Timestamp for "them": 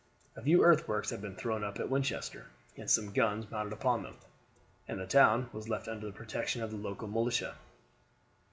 4.01-4.15